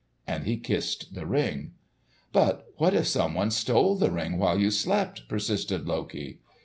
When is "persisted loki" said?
5.29-6.39